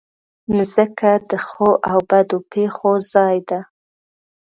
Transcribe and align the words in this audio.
مځکه 0.55 1.11
د 1.29 1.31
ښو 1.47 1.69
او 1.89 1.97
بدو 2.09 2.37
پېښو 2.51 2.91
ځای 3.13 3.37
ده. 3.49 3.59